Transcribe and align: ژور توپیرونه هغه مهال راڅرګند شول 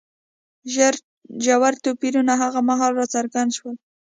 ژور 1.43 1.73
توپیرونه 1.83 2.33
هغه 2.41 2.59
مهال 2.69 2.91
راڅرګند 2.99 3.51
شول 3.57 3.75